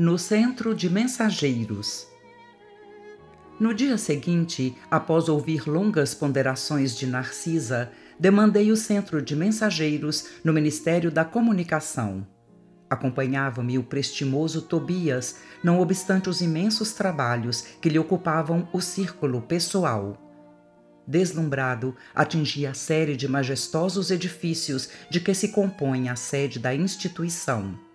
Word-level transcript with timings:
no 0.00 0.16
centro 0.16 0.76
de 0.76 0.88
mensageiros. 0.88 2.06
No 3.58 3.74
dia 3.74 3.98
seguinte, 3.98 4.76
após 4.88 5.28
ouvir 5.28 5.68
longas 5.68 6.14
ponderações 6.14 6.96
de 6.96 7.04
Narcisa, 7.04 7.90
demandei 8.16 8.70
o 8.70 8.76
centro 8.76 9.20
de 9.20 9.34
mensageiros 9.34 10.28
no 10.44 10.52
Ministério 10.52 11.10
da 11.10 11.24
Comunicação. 11.24 12.24
Acompanhava-me 12.88 13.76
o 13.76 13.82
prestimoso 13.82 14.62
Tobias, 14.62 15.40
não 15.64 15.80
obstante 15.80 16.28
os 16.28 16.40
imensos 16.40 16.92
trabalhos 16.92 17.62
que 17.82 17.88
lhe 17.88 17.98
ocupavam 17.98 18.68
o 18.72 18.80
círculo 18.80 19.42
pessoal. 19.42 20.16
Deslumbrado, 21.08 21.96
atingi 22.14 22.68
a 22.68 22.72
série 22.72 23.16
de 23.16 23.26
majestosos 23.26 24.12
edifícios 24.12 24.90
de 25.10 25.18
que 25.18 25.34
se 25.34 25.48
compõe 25.48 26.08
a 26.08 26.14
sede 26.14 26.60
da 26.60 26.72
instituição 26.72 27.87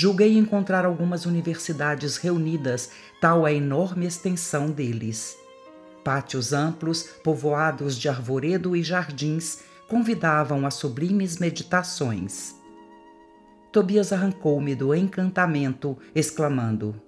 julguei 0.00 0.38
encontrar 0.38 0.86
algumas 0.86 1.26
universidades 1.26 2.16
reunidas, 2.16 2.90
tal 3.20 3.44
a 3.44 3.52
enorme 3.52 4.06
extensão 4.06 4.70
deles. 4.70 5.36
Pátios 6.02 6.54
amplos, 6.54 7.02
povoados 7.22 7.98
de 7.98 8.08
arvoredo 8.08 8.74
e 8.74 8.82
jardins, 8.82 9.58
convidavam 9.86 10.64
a 10.64 10.70
sublimes 10.70 11.36
meditações. 11.36 12.54
Tobias 13.70 14.10
arrancou-me 14.10 14.74
do 14.74 14.94
encantamento, 14.94 15.98
exclamando: 16.14 16.98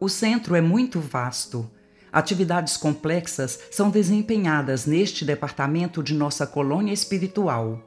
O 0.00 0.08
centro 0.08 0.56
é 0.56 0.62
muito 0.62 0.98
vasto. 1.00 1.70
Atividades 2.10 2.78
complexas 2.78 3.60
são 3.70 3.90
desempenhadas 3.90 4.86
neste 4.86 5.26
departamento 5.26 6.02
de 6.02 6.14
nossa 6.14 6.46
colônia 6.46 6.94
espiritual. 6.94 7.82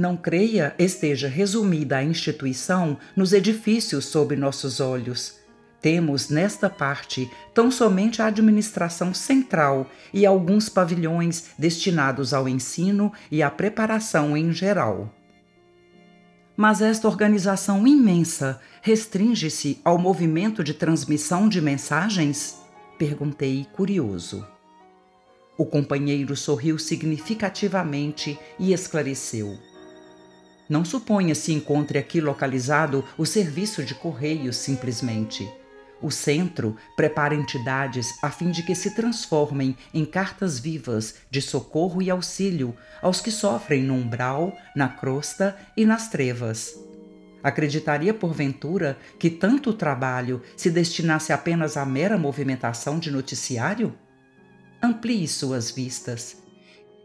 Não 0.00 0.16
creia 0.16 0.74
esteja 0.78 1.28
resumida 1.28 1.98
a 1.98 2.02
instituição 2.02 2.96
nos 3.14 3.34
edifícios 3.34 4.06
sob 4.06 4.34
nossos 4.34 4.80
olhos. 4.80 5.34
Temos 5.82 6.30
nesta 6.30 6.70
parte 6.70 7.30
tão 7.52 7.70
somente 7.70 8.22
a 8.22 8.24
administração 8.24 9.12
central 9.12 9.86
e 10.10 10.24
alguns 10.24 10.70
pavilhões 10.70 11.50
destinados 11.58 12.32
ao 12.32 12.48
ensino 12.48 13.12
e 13.30 13.42
à 13.42 13.50
preparação 13.50 14.34
em 14.34 14.54
geral. 14.54 15.14
Mas 16.56 16.80
esta 16.80 17.06
organização 17.06 17.86
imensa 17.86 18.58
restringe-se 18.80 19.82
ao 19.84 19.98
movimento 19.98 20.64
de 20.64 20.72
transmissão 20.72 21.46
de 21.46 21.60
mensagens? 21.60 22.58
Perguntei 22.98 23.66
curioso. 23.74 24.48
O 25.58 25.66
companheiro 25.66 26.34
sorriu 26.34 26.78
significativamente 26.78 28.38
e 28.58 28.72
esclareceu. 28.72 29.58
Não 30.70 30.84
suponha 30.84 31.34
se 31.34 31.52
encontre 31.52 31.98
aqui 31.98 32.20
localizado 32.20 33.04
o 33.18 33.26
serviço 33.26 33.82
de 33.82 33.92
correios 33.92 34.56
simplesmente. 34.56 35.52
O 36.00 36.12
centro 36.12 36.76
prepara 36.96 37.34
entidades 37.34 38.06
a 38.22 38.30
fim 38.30 38.52
de 38.52 38.62
que 38.62 38.76
se 38.76 38.94
transformem 38.94 39.76
em 39.92 40.04
cartas 40.04 40.60
vivas 40.60 41.16
de 41.28 41.42
socorro 41.42 42.00
e 42.00 42.08
auxílio 42.08 42.72
aos 43.02 43.20
que 43.20 43.32
sofrem 43.32 43.82
no 43.82 43.94
umbral, 43.94 44.56
na 44.76 44.88
crosta 44.88 45.58
e 45.76 45.84
nas 45.84 46.08
trevas. 46.08 46.78
Acreditaria, 47.42 48.14
porventura, 48.14 48.96
que 49.18 49.28
tanto 49.28 49.72
trabalho 49.72 50.40
se 50.56 50.70
destinasse 50.70 51.32
apenas 51.32 51.76
à 51.76 51.84
mera 51.84 52.16
movimentação 52.16 53.00
de 53.00 53.10
noticiário? 53.10 53.92
Amplie 54.80 55.26
suas 55.26 55.68
vistas 55.72 56.39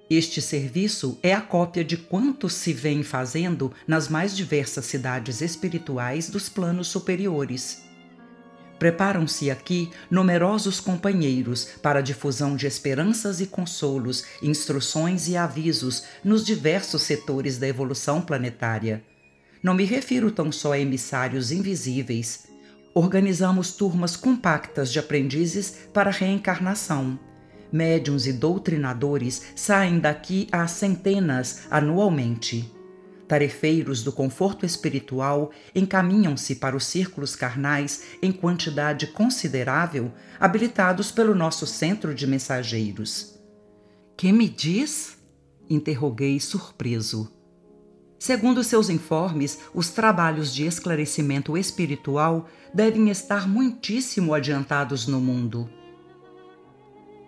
este 0.09 0.39
serviço 0.39 1.17
é 1.23 1.33
a 1.33 1.41
cópia 1.41 1.83
de 1.83 1.97
quanto 1.97 2.47
se 2.47 2.71
vem 2.71 3.01
fazendo 3.01 3.73
nas 3.87 4.07
mais 4.07 4.35
diversas 4.35 4.85
cidades 4.85 5.41
espirituais 5.41 6.29
dos 6.29 6.47
planos 6.47 6.87
superiores. 6.87 7.83
Preparam-se 8.77 9.49
aqui 9.49 9.89
numerosos 10.11 10.79
companheiros 10.79 11.69
para 11.81 11.99
a 11.99 12.01
difusão 12.03 12.55
de 12.55 12.67
esperanças 12.67 13.41
e 13.41 13.47
consolos, 13.47 14.25
instruções 14.43 15.27
e 15.27 15.35
avisos 15.35 16.03
nos 16.23 16.45
diversos 16.45 17.01
setores 17.01 17.57
da 17.57 17.67
evolução 17.67 18.21
planetária. 18.21 19.03
Não 19.63 19.73
me 19.73 19.85
refiro 19.85 20.29
tão 20.29 20.51
só 20.51 20.73
a 20.73 20.79
emissários 20.79 21.51
invisíveis. 21.51 22.45
Organizamos 22.93 23.71
turmas 23.71 24.15
compactas 24.15 24.91
de 24.91 24.99
aprendizes 24.99 25.87
para 25.91 26.11
reencarnação 26.11 27.17
médiuns 27.75 28.25
e 28.25 28.31
doutrinadores 28.31 29.47
saem 29.53 29.99
daqui 29.99 30.47
a 30.49 30.65
centenas 30.65 31.63
anualmente. 31.69 32.73
Tarefeiros 33.27 34.01
do 34.01 34.13
conforto 34.13 34.65
espiritual 34.65 35.51
encaminham-se 35.73 36.55
para 36.55 36.77
os 36.77 36.85
círculos 36.85 37.35
carnais 37.35 38.03
em 38.21 38.31
quantidade 38.31 39.07
considerável, 39.07 40.13
habilitados 40.39 41.11
pelo 41.11 41.35
nosso 41.35 41.67
centro 41.67 42.15
de 42.15 42.25
mensageiros. 42.25 43.37
Que 44.15 44.31
me 44.31 44.47
diz? 44.47 45.17
interroguei 45.69 46.39
surpreso. 46.39 47.29
Segundo 48.17 48.63
seus 48.63 48.89
informes, 48.89 49.59
os 49.73 49.89
trabalhos 49.89 50.53
de 50.53 50.65
esclarecimento 50.65 51.57
espiritual 51.57 52.47
devem 52.73 53.09
estar 53.09 53.47
muitíssimo 53.47 54.33
adiantados 54.33 55.07
no 55.07 55.19
mundo 55.19 55.69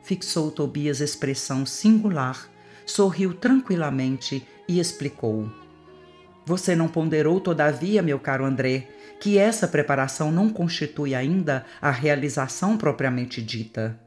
fixou 0.08 0.50
Tobias 0.50 1.02
expressão 1.02 1.66
singular, 1.66 2.50
sorriu 2.86 3.34
tranquilamente 3.34 4.48
e 4.66 4.80
explicou. 4.80 5.52
Você 6.46 6.78
não 6.78 6.88
ponderou, 6.88 7.42
todavia, 7.42 8.02
meu 8.02 8.18
caro 8.18 8.46
André, 8.46 8.88
que 9.20 9.38
essa 9.38 9.68
preparação 9.68 10.32
não 10.32 10.50
constitui 10.50 11.14
ainda 11.14 11.66
a 11.82 11.92
realização 11.92 12.78
propriamente 12.78 13.42
dita. 13.42 14.00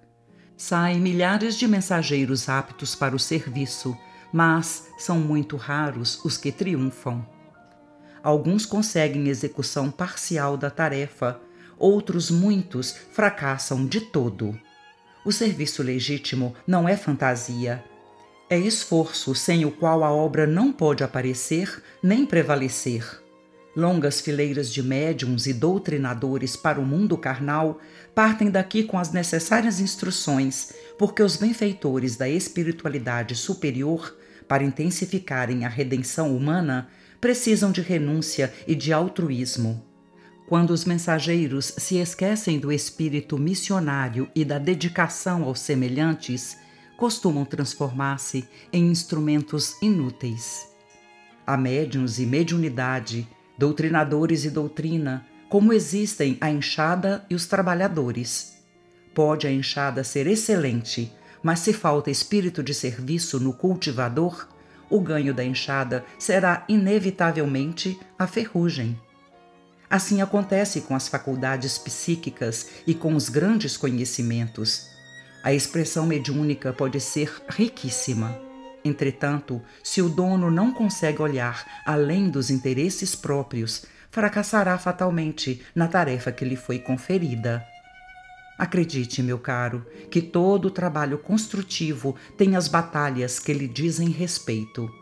Saem 0.57 0.99
milhares 0.99 1.55
de 1.55 1.69
mensageiros 1.69 2.49
aptos 2.49 2.95
para 2.95 3.15
o 3.15 3.19
serviço, 3.19 3.95
mas 4.33 4.89
são 4.97 5.21
muito 5.21 5.59
raros 5.59 6.19
os 6.25 6.39
que 6.39 6.51
triunfam. 6.51 7.27
Alguns 8.23 8.65
conseguem 8.65 9.29
execução 9.29 9.91
parcial 9.91 10.57
da 10.57 10.71
tarefa, 10.71 11.39
outros 11.77 12.31
muitos 12.31 12.91
fracassam 13.13 13.87
de 13.87 14.01
todo. 14.01 14.59
O 15.25 15.31
serviço 15.31 15.83
legítimo 15.83 16.55
não 16.67 16.89
é 16.89 16.97
fantasia. 16.97 17.85
É 18.49 18.59
esforço 18.59 19.35
sem 19.35 19.67
o 19.67 19.71
qual 19.71 20.03
a 20.03 20.11
obra 20.11 20.47
não 20.47 20.73
pode 20.73 21.05
aparecer 21.05 21.83
nem 22.03 22.25
prevalecer. 22.25 23.21
Longas 23.77 24.21
fileiras 24.21 24.73
de 24.73 24.83
médiums 24.83 25.47
e 25.47 25.53
doutrinadores 25.53 26.57
para 26.57 26.81
o 26.81 26.87
mundo 26.87 27.17
carnal 27.19 27.79
partem 28.15 28.51
daqui 28.51 28.83
com 28.83 28.99
as 28.99 29.13
necessárias 29.13 29.79
instruções, 29.79 30.73
porque 30.99 31.23
os 31.23 31.37
benfeitores 31.37 32.17
da 32.17 32.29
espiritualidade 32.29 33.37
superior, 33.37 34.17
para 34.49 34.65
intensificarem 34.65 35.65
a 35.65 35.69
redenção 35.69 36.35
humana, 36.35 36.89
precisam 37.21 37.71
de 37.71 37.83
renúncia 37.83 38.53
e 38.67 38.75
de 38.75 38.93
altruísmo. 38.93 39.90
Quando 40.51 40.71
os 40.71 40.85
mensageiros 40.85 41.73
se 41.79 41.99
esquecem 41.99 42.59
do 42.59 42.73
espírito 42.73 43.39
missionário 43.39 44.29
e 44.35 44.45
da 44.45 44.59
dedicação 44.59 45.45
aos 45.45 45.61
semelhantes, 45.61 46.59
costumam 46.97 47.45
transformar-se 47.45 48.49
em 48.73 48.91
instrumentos 48.91 49.81
inúteis. 49.81 50.67
Há 51.47 51.57
médiuns 51.57 52.19
e 52.19 52.27
mediunidade, 52.27 53.29
doutrinadores 53.57 54.45
e 54.45 54.51
doutrina, 54.51 55.25
como 55.49 55.73
existem 55.73 56.37
a 56.41 56.51
enxada 56.51 57.25
e 57.31 57.35
os 57.37 57.47
trabalhadores. 57.47 58.61
Pode 59.15 59.47
a 59.47 59.53
enxada 59.53 60.03
ser 60.03 60.27
excelente, 60.27 61.13
mas 61.45 61.61
se 61.61 61.73
falta 61.73 62.11
espírito 62.11 62.61
de 62.61 62.75
serviço 62.75 63.39
no 63.39 63.53
cultivador, 63.53 64.49
o 64.91 65.01
ganho 65.01 65.33
da 65.33 65.45
enxada 65.45 66.05
será 66.19 66.65
inevitavelmente 66.69 67.97
a 68.19 68.27
ferrugem. 68.27 68.99
Assim 69.91 70.23
acontece 70.23 70.83
com 70.83 70.95
as 70.95 71.09
faculdades 71.09 71.77
psíquicas 71.77 72.69
e 72.87 72.95
com 72.95 73.17
os 73.17 73.29
grandes 73.29 73.77
conhecimentos. 73.77 74.89
A 75.43 75.53
expressão 75.53 76.07
mediúnica 76.07 76.73
pode 76.73 77.01
ser 77.01 77.43
riquíssima. 77.49 78.41
Entretanto, 78.85 79.61
se 79.83 80.01
o 80.01 80.09
dono 80.09 80.49
não 80.49 80.73
consegue 80.73 81.21
olhar 81.21 81.67
além 81.85 82.31
dos 82.31 82.51
interesses 82.51 83.17
próprios, 83.17 83.85
fracassará 84.11 84.79
fatalmente 84.79 85.61
na 85.75 85.89
tarefa 85.89 86.31
que 86.31 86.45
lhe 86.45 86.57
foi 86.57 86.79
conferida. 86.79 87.67
Acredite, 88.57 89.23
meu 89.23 89.39
caro, 89.39 89.85
que 90.11 90.21
todo 90.21 90.71
trabalho 90.71 91.19
construtivo 91.19 92.15
tem 92.37 92.55
as 92.55 92.69
batalhas 92.69 93.41
que 93.41 93.53
lhe 93.53 93.67
dizem 93.67 94.11
respeito. 94.11 95.00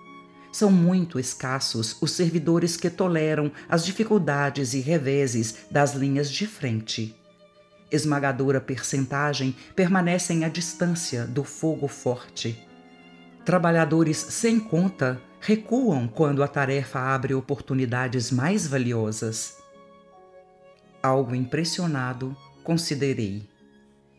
São 0.58 0.72
muito 0.72 1.20
escassos 1.20 1.96
os 2.00 2.10
servidores 2.10 2.76
que 2.76 2.90
toleram 2.90 3.52
as 3.68 3.86
dificuldades 3.86 4.74
e 4.74 4.80
reveses 4.80 5.66
das 5.70 5.94
linhas 5.94 6.28
de 6.28 6.48
frente. 6.48 7.14
Esmagadora 7.92 8.60
percentagem 8.60 9.54
permanecem 9.76 10.44
à 10.44 10.48
distância 10.48 11.24
do 11.24 11.44
fogo 11.44 11.86
forte. 11.86 12.60
Trabalhadores 13.44 14.16
sem 14.16 14.58
conta 14.58 15.22
recuam 15.40 16.08
quando 16.08 16.42
a 16.42 16.48
tarefa 16.48 16.98
abre 16.98 17.34
oportunidades 17.34 18.32
mais 18.32 18.66
valiosas. 18.66 19.58
Algo 21.00 21.36
impressionado, 21.36 22.36
considerei. 22.64 23.48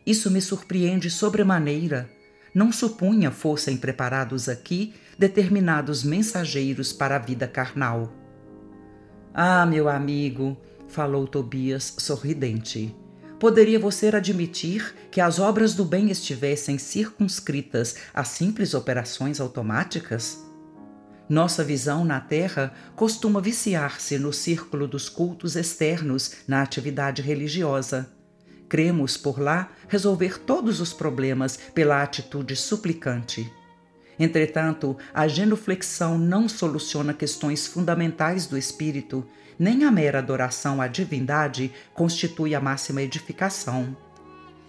Isso 0.06 0.30
me 0.30 0.40
surpreende 0.40 1.10
sobremaneira. 1.10 2.08
Não 2.54 2.72
supunha 2.72 3.30
fossem 3.30 3.76
preparados 3.76 4.48
aqui 4.48 4.94
determinados 5.20 6.02
mensageiros 6.02 6.94
para 6.94 7.16
a 7.16 7.18
vida 7.18 7.46
carnal. 7.46 8.10
Ah, 9.34 9.66
meu 9.66 9.86
amigo, 9.86 10.56
falou 10.88 11.28
Tobias 11.28 11.94
sorridente. 11.98 12.96
Poderia 13.38 13.78
você 13.78 14.08
admitir 14.08 14.94
que 15.10 15.20
as 15.20 15.38
obras 15.38 15.74
do 15.74 15.84
bem 15.84 16.10
estivessem 16.10 16.78
circunscritas 16.78 17.96
a 18.14 18.24
simples 18.24 18.72
operações 18.72 19.40
automáticas? 19.40 20.42
Nossa 21.28 21.62
visão 21.62 22.02
na 22.02 22.18
Terra 22.18 22.72
costuma 22.96 23.42
viciar-se 23.42 24.18
no 24.18 24.32
círculo 24.32 24.88
dos 24.88 25.10
cultos 25.10 25.54
externos 25.54 26.36
na 26.48 26.62
atividade 26.62 27.20
religiosa. 27.20 28.10
Cremos 28.70 29.18
por 29.18 29.38
lá 29.38 29.68
resolver 29.86 30.38
todos 30.38 30.80
os 30.80 30.94
problemas 30.94 31.58
pela 31.74 32.02
atitude 32.02 32.56
suplicante. 32.56 33.59
Entretanto, 34.20 34.98
a 35.14 35.26
genuflexão 35.26 36.18
não 36.18 36.46
soluciona 36.46 37.14
questões 37.14 37.66
fundamentais 37.66 38.46
do 38.46 38.58
espírito, 38.58 39.26
nem 39.58 39.82
a 39.84 39.90
mera 39.90 40.18
adoração 40.18 40.78
à 40.78 40.86
divindade 40.86 41.72
constitui 41.94 42.54
a 42.54 42.60
máxima 42.60 43.00
edificação. 43.00 43.96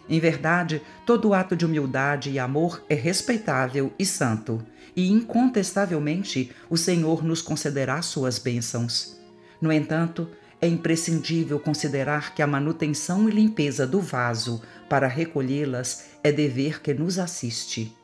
Em 0.08 0.22
verdade, 0.22 0.82
todo 1.06 1.34
ato 1.34 1.54
de 1.54 1.66
humildade 1.66 2.30
e 2.30 2.40
amor 2.40 2.82
é 2.88 2.96
respeitável 2.96 3.92
e 4.00 4.06
santo, 4.06 4.66
e 4.96 5.12
incontestavelmente 5.12 6.50
o 6.70 6.78
Senhor 6.78 7.22
nos 7.22 7.42
concederá 7.42 8.02
suas 8.02 8.40
bênçãos. 8.40 9.20
No 9.62 9.72
entanto, 9.72 10.30
é 10.62 10.68
imprescindível 10.68 11.60
considerar 11.60 12.34
que 12.34 12.42
a 12.42 12.48
manutenção 12.48 13.28
e 13.28 13.32
limpeza 13.34 13.86
do 13.86 14.00
vaso 14.00 14.62
para 14.88 15.08
recolhê-las 15.08 16.06
é 16.24 16.32
dever 16.32 16.82
que 16.82 16.94
nos 16.94 17.20
assiste. 17.20 18.01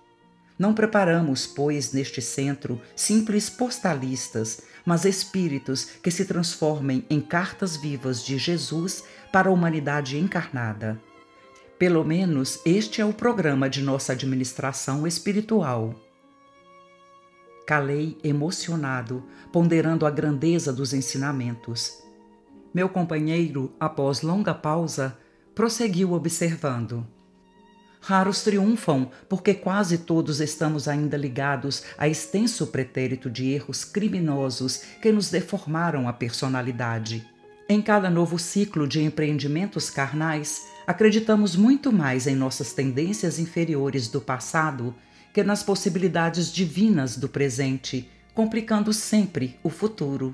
Não 0.57 0.73
preparamos, 0.73 1.45
pois, 1.45 1.93
neste 1.93 2.21
centro 2.21 2.81
simples 2.95 3.49
postalistas, 3.49 4.63
mas 4.85 5.05
espíritos 5.05 5.85
que 6.01 6.09
se 6.09 6.25
transformem 6.25 7.05
em 7.09 7.21
cartas 7.21 7.75
vivas 7.75 8.23
de 8.23 8.37
Jesus 8.37 9.03
para 9.31 9.49
a 9.49 9.51
humanidade 9.51 10.17
encarnada. 10.17 10.99
Pelo 11.77 12.03
menos 12.03 12.59
este 12.65 13.01
é 13.01 13.05
o 13.05 13.13
programa 13.13 13.69
de 13.69 13.83
nossa 13.83 14.13
administração 14.13 15.05
espiritual. 15.05 15.93
Calei 17.67 18.17
emocionado, 18.23 19.23
ponderando 19.51 20.05
a 20.05 20.09
grandeza 20.09 20.73
dos 20.73 20.93
ensinamentos. 20.93 22.01
Meu 22.73 22.89
companheiro, 22.89 23.73
após 23.79 24.21
longa 24.21 24.55
pausa, 24.55 25.17
prosseguiu 25.53 26.13
observando. 26.13 27.05
Raros 28.07 28.41
triunfam, 28.41 29.09
porque 29.27 29.53
quase 29.53 29.97
todos 29.97 30.39
estamos 30.39 30.87
ainda 30.87 31.17
ligados 31.17 31.83
a 31.97 32.07
extenso 32.07 32.67
pretérito 32.67 33.29
de 33.29 33.51
erros 33.51 33.83
criminosos 33.83 34.81
que 35.01 35.11
nos 35.11 35.29
deformaram 35.29 36.07
a 36.07 36.13
personalidade. 36.13 37.27
Em 37.67 37.81
cada 37.81 38.09
novo 38.09 38.39
ciclo 38.39 38.87
de 38.87 39.03
empreendimentos 39.03 39.89
carnais, 39.89 40.67
acreditamos 40.87 41.57
muito 41.57 41.91
mais 41.91 42.27
em 42.27 42.33
nossas 42.33 42.71
tendências 42.71 43.39
inferiores 43.39 44.07
do 44.07 44.21
passado 44.21 44.95
que 45.33 45.43
nas 45.43 45.61
possibilidades 45.61 46.49
divinas 46.49 47.17
do 47.17 47.27
presente, 47.27 48.09
complicando 48.33 48.93
sempre 48.93 49.59
o 49.61 49.69
futuro. 49.69 50.33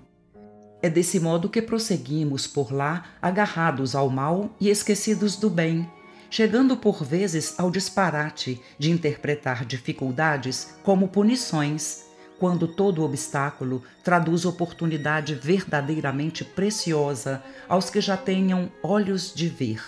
É 0.80 0.92
desse 0.92 1.20
modo 1.20 1.50
que 1.50 1.60
prosseguimos 1.60 2.46
por 2.46 2.72
lá, 2.72 3.06
agarrados 3.20 3.96
ao 3.96 4.12
mal 4.12 4.56
e 4.62 4.70
esquecidos 4.70 5.36
do 5.38 5.50
bem, 5.50 5.90
chegando 6.34 6.76
por 6.76 7.04
vezes 7.04 7.54
ao 7.60 7.70
disparate 7.70 8.60
de 8.80 8.90
interpretar 8.90 9.64
dificuldades 9.66 10.74
como 10.82 11.08
punições, 11.08 12.06
quando 12.40 12.68
todo 12.68 13.04
obstáculo 13.04 13.84
traduz 14.04 14.44
oportunidade 14.44 15.36
verdadeiramente 15.36 16.44
preciosa 16.44 17.44
aos 17.70 17.92
que 17.92 18.02
já 18.02 18.18
tenham 18.18 18.72
olhos 18.82 19.32
de 19.32 19.48
ver. 19.48 19.84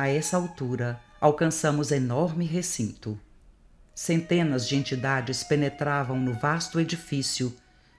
A 0.00 0.08
essa 0.08 0.36
altura, 0.36 1.00
alcançamos 1.20 1.92
enorme 1.92 2.44
recinto. 2.44 3.16
Centenas 3.94 4.66
de 4.66 4.74
entidades 4.74 5.44
penetravam 5.44 6.18
no 6.18 6.34
vasto 6.34 6.80
edifício, 6.80 7.54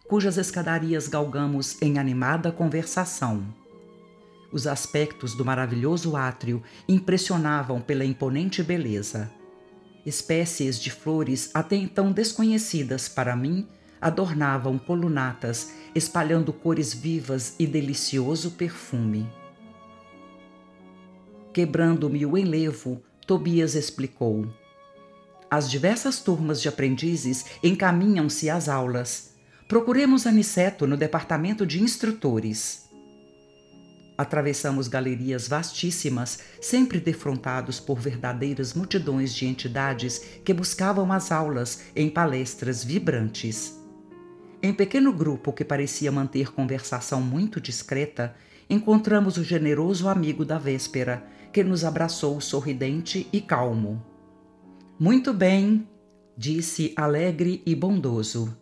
cujas 0.06 0.38
escadarias 0.38 1.08
galgamos 1.08 1.82
em 1.82 1.98
animada 1.98 2.52
conversação. 2.52 3.67
Os 4.52 4.66
aspectos 4.66 5.36
do 5.36 5.44
maravilhoso 5.44 6.16
átrio 6.16 6.64
impressionavam 6.88 7.82
pela 7.82 8.06
imponente 8.06 8.64
beleza. 8.64 9.30
Espécies 10.06 10.80
de 10.80 10.90
flores 10.90 11.52
até 11.54 11.76
então 11.76 12.12
desconhecidas 12.12 13.10
para 13.10 13.36
mim 13.36 13.68
adornavam 14.00 14.78
colunatas, 14.78 15.74
espalhando 15.94 16.54
cores 16.54 16.94
vivas 16.94 17.56
e 17.60 17.68
delicioso 17.68 18.52
perfume. 18.52 19.30
Quebrando-me 21.52 22.26
o 22.26 22.38
enlevo, 22.38 23.02
Tobias 23.26 23.76
explicou. 23.76 24.48
As 25.50 25.70
diversas 25.70 26.20
turmas 26.20 26.62
de 26.62 26.70
aprendizes 26.70 27.46
encaminham-se 27.64 28.50
às 28.50 28.70
aulas. 28.70 29.34
Procuremos 29.68 30.28
Aniceto 30.28 30.86
no 30.86 30.96
departamento 30.96 31.66
de 31.66 31.82
instrutores. 31.82 32.87
Atravessamos 34.18 34.88
galerias 34.88 35.48
vastíssimas, 35.48 36.40
sempre 36.60 37.00
defrontados 37.00 37.80
por 37.80 38.00
verdadeiras 38.00 38.74
multidões 38.74 39.34
de 39.34 39.46
entidades 39.46 40.20
que 40.44 40.54
buscavam 40.54 41.12
as 41.14 41.32
aulas 41.32 41.84
em 41.96 42.10
palestras 42.10 42.84
vibrantes. 42.84 43.78
Em 44.62 44.74
pequeno 44.74 45.14
grupo 45.14 45.54
que 45.54 45.64
parecia 45.64 46.12
manter 46.12 46.52
conversação 46.52 47.22
muito 47.22 47.62
discreta, 47.62 48.36
encontramos 48.68 49.38
o 49.38 49.44
generoso 49.44 50.10
amigo 50.10 50.44
da 50.44 50.58
véspera, 50.58 51.24
que 51.54 51.64
nos 51.64 51.86
abraçou 51.86 52.42
sorridente 52.42 53.28
e 53.32 53.40
calmo. 53.40 54.04
Muito 55.00 55.32
bem, 55.32 55.88
disse 56.36 56.92
alegre 56.96 57.62
e 57.66 57.76
bondoso. 57.76 58.58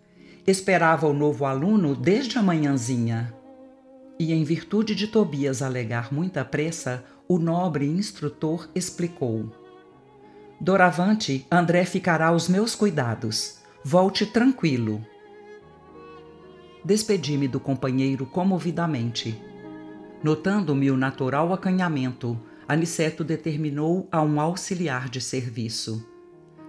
Esperava 0.45 1.07
o 1.07 1.13
novo 1.13 1.45
aluno 1.45 1.95
desde 1.95 2.37
a 2.37 2.43
manhãzinha. 2.43 3.34
E 4.17 4.31
em 4.33 4.43
virtude 4.43 4.95
de 4.95 5.07
Tobias 5.07 5.61
alegar 5.61 6.13
muita 6.13 6.45
pressa, 6.45 7.03
o 7.27 7.37
nobre 7.37 7.85
instrutor 7.85 8.69
explicou: 8.73 9.51
Doravante, 10.59 11.45
André 11.51 11.85
ficará 11.85 12.27
aos 12.27 12.47
meus 12.47 12.75
cuidados. 12.75 13.59
Volte 13.83 14.25
tranquilo. 14.25 15.05
Despedi-me 16.83 17.47
do 17.47 17.59
companheiro 17.59 18.25
comovidamente. 18.25 19.39
Notando-me 20.23 20.89
o 20.89 20.97
natural 20.97 21.51
acanhamento, 21.53 22.39
Aniceto 22.67 23.23
determinou 23.23 24.07
a 24.11 24.21
um 24.21 24.39
auxiliar 24.39 25.09
de 25.09 25.21
serviço. 25.21 26.07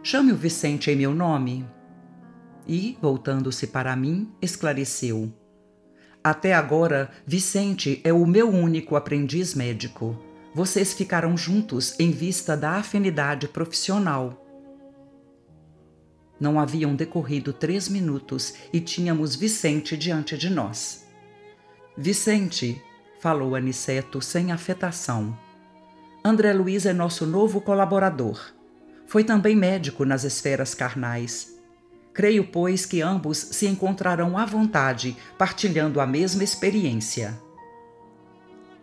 Chame 0.03 0.33
o 0.33 0.37
Vicente 0.37 0.91
em 0.91 0.97
meu 0.97 1.15
nome. 1.15 1.65
E, 2.67 2.99
voltando-se 3.01 3.69
para 3.69 3.97
mim, 3.97 4.31
esclareceu. 4.43 5.33
Até 6.27 6.55
agora, 6.55 7.09
Vicente 7.25 8.01
é 8.03 8.13
o 8.13 8.27
meu 8.27 8.51
único 8.51 8.97
aprendiz 8.97 9.55
médico. 9.55 10.19
Vocês 10.53 10.93
ficarão 10.93 11.37
juntos 11.37 11.95
em 12.01 12.11
vista 12.11 12.57
da 12.57 12.73
afinidade 12.73 13.47
profissional. 13.47 14.45
Não 16.41 16.59
haviam 16.59 16.97
decorrido 16.97 17.53
três 17.53 17.89
minutos 17.89 18.55
e 18.73 18.81
tínhamos 18.81 19.37
Vicente 19.37 19.97
diante 19.97 20.37
de 20.37 20.51
nós. 20.51 21.07
Vicente, 21.97 22.83
falou 23.21 23.55
Aniceto 23.55 24.21
sem 24.21 24.51
afetação, 24.51 25.39
André 26.25 26.53
Luiz 26.53 26.87
é 26.87 26.93
nosso 26.93 27.25
novo 27.25 27.61
colaborador. 27.61 28.53
Foi 29.07 29.23
também 29.23 29.55
médico 29.55 30.05
nas 30.05 30.25
esferas 30.25 30.75
carnais. 30.75 31.56
Creio, 32.17 32.45
pois, 32.45 32.87
que 32.87 33.03
ambos 33.03 33.37
se 33.37 33.67
encontrarão 33.67 34.39
à 34.39 34.47
vontade, 34.47 35.15
partilhando 35.37 36.01
a 36.01 36.07
mesma 36.07 36.43
experiência. 36.43 37.39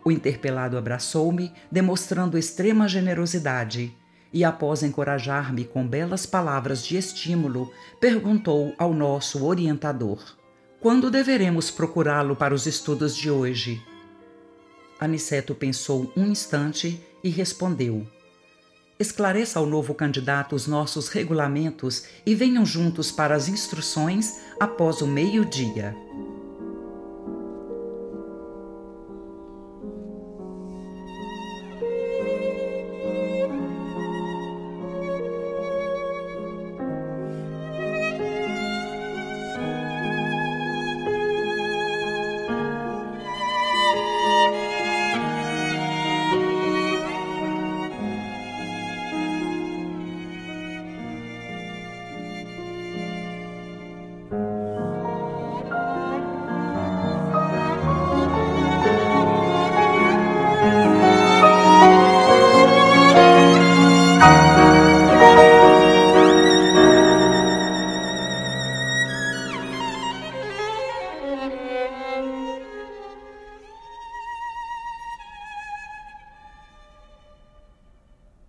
O 0.04 0.12
interpelado 0.12 0.78
abraçou-me, 0.78 1.52
demonstrando 1.68 2.38
extrema 2.38 2.86
generosidade, 2.86 3.92
e 4.32 4.44
após 4.44 4.84
encorajar-me 4.84 5.64
com 5.64 5.84
belas 5.84 6.24
palavras 6.24 6.86
de 6.86 6.96
estímulo, 6.96 7.72
perguntou 8.00 8.72
ao 8.78 8.94
nosso 8.94 9.44
orientador: 9.44 10.22
Quando 10.78 11.10
deveremos 11.10 11.72
procurá-lo 11.72 12.36
para 12.36 12.54
os 12.54 12.66
estudos 12.66 13.16
de 13.16 13.32
hoje? 13.32 13.82
Aniceto 15.00 15.56
pensou 15.56 16.12
um 16.16 16.26
instante 16.28 17.04
e 17.24 17.30
respondeu: 17.30 18.06
Esclareça 18.96 19.58
ao 19.58 19.66
novo 19.66 19.92
candidato 19.92 20.54
os 20.54 20.68
nossos 20.68 21.08
regulamentos 21.08 22.04
e 22.24 22.32
venham 22.32 22.64
juntos 22.64 23.10
para 23.10 23.34
as 23.34 23.48
instruções 23.48 24.38
após 24.60 25.00
o 25.00 25.06
meio-dia. 25.06 25.96